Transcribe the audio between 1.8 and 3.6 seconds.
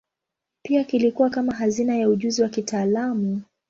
ya ujuzi wa kitaalamu.